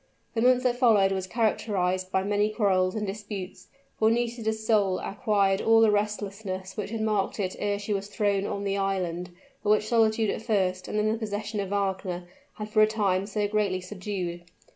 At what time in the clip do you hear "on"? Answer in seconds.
8.47-8.63